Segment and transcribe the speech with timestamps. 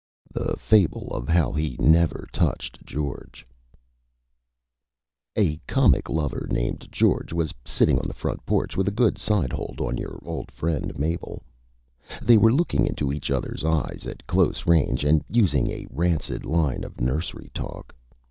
[0.45, 3.45] _THE FABLE OF HOW HE NEVER TOUCHED GEORGE
[5.35, 9.53] A comic Lover named George was sitting on the Front Porch with a good Side
[9.53, 11.43] Hold on your old friend Mabel.
[12.19, 16.83] They were looking into each other's Eyes at Close Range and using a rancid Line
[16.83, 17.93] of Nursery Talk.